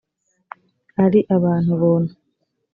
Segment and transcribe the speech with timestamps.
[1.03, 2.13] ari abantu buntu